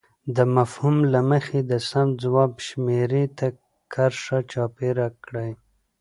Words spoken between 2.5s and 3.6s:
شمیرې ته